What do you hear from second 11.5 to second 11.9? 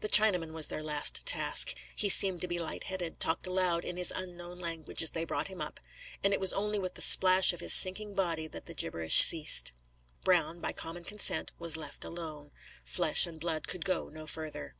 was